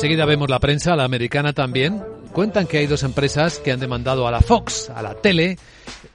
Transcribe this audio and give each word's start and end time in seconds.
enseguida 0.00 0.24
vemos 0.24 0.48
la 0.48 0.60
prensa, 0.60 0.96
la 0.96 1.04
americana 1.04 1.52
también. 1.52 2.02
Cuentan 2.32 2.66
que 2.66 2.78
hay 2.78 2.86
dos 2.86 3.02
empresas 3.02 3.58
que 3.58 3.70
han 3.70 3.80
demandado 3.80 4.26
a 4.26 4.30
la 4.30 4.40
Fox, 4.40 4.88
a 4.88 5.02
la 5.02 5.12
tele, 5.12 5.58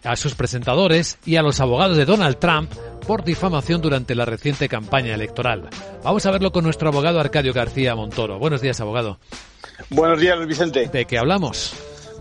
a 0.04 0.16
sus 0.16 0.34
presentadores 0.34 1.20
y 1.24 1.36
a 1.36 1.44
los 1.44 1.60
abogados 1.60 1.96
de 1.96 2.04
Donald 2.04 2.40
Trump 2.40 2.72
por 3.06 3.24
difamación 3.24 3.82
durante 3.82 4.16
la 4.16 4.26
reciente 4.26 4.68
campaña 4.68 5.14
electoral. 5.14 5.70
Vamos 6.04 6.26
a 6.26 6.32
verlo 6.32 6.52
con 6.52 6.64
nuestro 6.64 6.90
abogado 6.90 7.20
Arcadio 7.20 7.54
García 7.54 7.94
Montoro. 7.94 8.40
Buenos 8.40 8.60
días, 8.60 8.82
abogado. 8.82 9.20
Buenos 9.92 10.20
días, 10.20 10.44
Vicente. 10.48 10.88
¿De 10.88 11.06
qué 11.06 11.20
hablamos? 11.20 11.76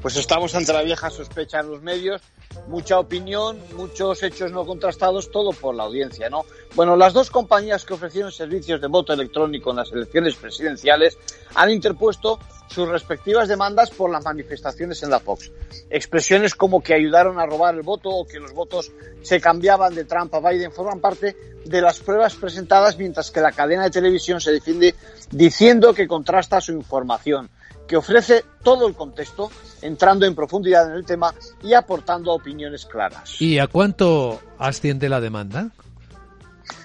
Pues 0.05 0.18
estamos 0.18 0.55
ante 0.55 0.71
la 0.75 0.82
vieja 0.82 1.09
sospecha 1.09 1.61
en 1.61 1.71
los 1.71 1.80
medios, 1.80 2.21
mucha 2.68 2.98
opinión, 2.98 3.59
muchos 3.75 4.23
hechos 4.23 4.53
no 4.53 4.66
contrastados, 4.66 5.30
todo 5.30 5.53
por 5.53 5.75
la 5.75 5.84
audiencia, 5.84 6.29
¿no? 6.29 6.45
Bueno, 6.75 6.95
las 6.95 7.14
dos 7.14 7.30
compañías 7.30 7.86
que 7.86 7.95
ofrecieron 7.95 8.30
servicios 8.30 8.82
de 8.82 8.89
voto 8.89 9.14
electrónico 9.14 9.71
en 9.71 9.77
las 9.77 9.90
elecciones 9.93 10.35
presidenciales 10.35 11.17
han 11.54 11.71
interpuesto 11.71 12.39
sus 12.68 12.86
respectivas 12.86 13.48
demandas 13.48 13.93
por 13.93 14.11
las 14.11 14.22
manifestaciones 14.22 15.03
en 15.03 15.09
la 15.09 15.21
Fox. 15.21 15.50
Expresiones 15.89 16.54
como 16.54 16.82
que 16.82 16.93
ayudaron 16.93 17.40
a 17.40 17.46
robar 17.46 17.75
el 17.75 17.81
voto 17.81 18.11
o 18.11 18.26
que 18.26 18.40
los 18.40 18.53
votos 18.53 18.93
se 19.23 19.40
cambiaban 19.40 19.95
de 19.95 20.04
Trump 20.04 20.34
a 20.34 20.50
Biden 20.50 20.71
forman 20.71 21.00
parte 21.00 21.34
de 21.64 21.81
las 21.81 22.00
pruebas 22.00 22.34
presentadas 22.34 22.98
mientras 22.98 23.31
que 23.31 23.40
la 23.40 23.53
cadena 23.53 23.84
de 23.84 23.90
televisión 23.90 24.39
se 24.39 24.53
defiende 24.53 24.95
diciendo 25.31 25.95
que 25.95 26.07
contrasta 26.07 26.61
su 26.61 26.73
información 26.73 27.48
que 27.86 27.96
ofrece 27.96 28.45
todo 28.63 28.86
el 28.86 28.95
contexto, 28.95 29.50
entrando 29.82 30.27
en 30.27 30.35
profundidad 30.35 30.91
en 30.91 30.96
el 30.96 31.04
tema 31.04 31.35
y 31.63 31.75
aportando 31.75 32.33
opiniones 32.33 32.87
claras. 32.87 33.41
¿Y 33.41 33.59
a 33.59 33.67
cuánto 33.67 34.41
asciende 34.59 35.09
la 35.09 35.20
demanda? 35.20 35.70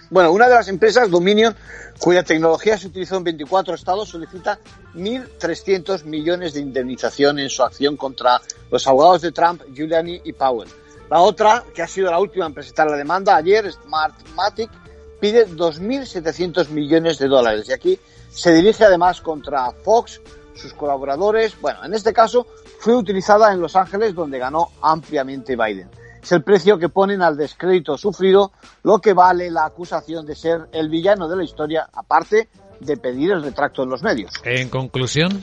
Bueno, 0.10 0.32
una 0.32 0.50
de 0.50 0.56
las 0.56 0.68
empresas, 0.68 1.10
Dominion, 1.10 1.56
cuya 2.00 2.24
tecnología 2.24 2.78
se 2.78 2.88
utilizó 2.88 3.18
en 3.18 3.26
24 3.26 3.76
estados, 3.76 4.10
solicita 4.10 4.60
1.300 4.96 6.04
millones 6.06 6.54
de 6.54 6.62
indemnización 6.62 7.38
en 7.40 7.50
su 7.50 7.62
acción 7.64 7.96
contra 7.96 8.42
los 8.72 8.88
abogados 8.88 9.22
de 9.22 9.32
Trump, 9.32 9.62
Giuliani 9.72 10.22
y 10.24 10.34
Powell. 10.34 10.70
La 11.12 11.22
otra, 11.22 11.64
que 11.74 11.82
ha 11.82 11.88
sido 11.88 12.10
la 12.10 12.20
última 12.20 12.48
en 12.48 12.54
presentar 12.54 12.90
la 12.90 12.98
demanda 12.98 13.36
ayer, 13.36 13.72
Smartmatic, 13.72 14.72
pide 15.20 15.48
2.700 15.48 16.70
millones 16.70 17.20
de 17.20 17.28
dólares. 17.28 17.68
Y 17.70 17.74
aquí 17.74 18.00
se 18.30 18.54
dirige 18.54 18.86
además 18.86 19.22
contra 19.22 19.72
Fox, 19.72 20.22
sus 20.60 20.74
colaboradores. 20.74 21.60
Bueno, 21.60 21.84
en 21.84 21.94
este 21.94 22.14
caso 22.14 22.46
fue 22.80 22.96
utilizada 22.96 23.52
en 23.52 23.60
Los 23.60 23.76
Ángeles, 23.76 24.14
donde 24.14 24.40
ganó 24.40 24.70
ampliamente 24.82 25.56
Biden. 25.56 25.90
Es 26.22 26.32
el 26.34 26.44
precio 26.44 26.78
que 26.78 26.90
ponen 26.90 27.22
al 27.22 27.38
descrédito 27.38 27.98
sufrido, 27.98 28.52
lo 28.84 29.00
que 29.00 29.14
vale 29.14 29.50
la 29.50 29.66
acusación 29.66 30.26
de 30.26 30.36
ser 30.36 30.68
el 30.74 30.90
villano 30.90 31.28
de 31.30 31.38
la 31.38 31.44
historia, 31.44 31.90
aparte 31.94 32.50
de 32.80 32.98
pedir 32.98 33.32
el 33.32 33.44
retracto 33.44 33.84
en 33.84 33.90
los 33.90 34.04
medios. 34.04 34.32
En 34.44 34.70
conclusión. 34.70 35.42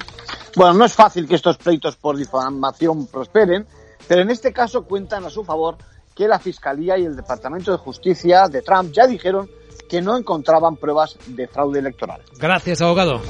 Bueno, 0.55 0.75
no 0.75 0.85
es 0.85 0.95
fácil 0.95 1.27
que 1.27 1.35
estos 1.35 1.59
pleitos 1.59 1.97
por 1.97 2.17
difamación 2.17 3.07
prosperen, 3.07 3.67
pero 4.09 4.23
en 4.23 4.31
este 4.31 4.53
caso 4.53 4.85
cuentan 4.85 5.25
a 5.25 5.31
su 5.31 5.45
favor 5.45 5.77
que 6.15 6.27
la 6.27 6.39
Fiscalía 6.39 6.97
y 6.97 7.05
el 7.05 7.15
Departamento 7.15 7.73
de 7.73 7.79
Justicia 7.79 8.49
de 8.49 8.63
Trump 8.63 8.91
ya 8.93 9.07
dijeron 9.07 9.51
que 9.89 10.01
no 10.01 10.17
encontraban 10.17 10.77
pruebas 10.77 11.17
de 11.27 11.47
fraude 11.47 11.79
electoral. 11.79 12.23
Gracias, 12.39 12.81
abogado. 12.81 13.21